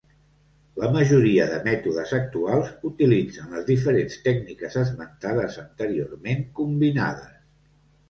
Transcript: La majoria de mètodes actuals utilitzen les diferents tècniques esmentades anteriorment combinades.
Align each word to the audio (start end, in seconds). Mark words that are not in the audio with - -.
La 0.83 0.87
majoria 0.95 1.45
de 1.51 1.59
mètodes 1.67 2.15
actuals 2.21 2.73
utilitzen 2.91 3.55
les 3.59 3.69
diferents 3.69 4.19
tècniques 4.27 4.81
esmentades 4.85 5.63
anteriorment 5.69 6.47
combinades. 6.65 7.43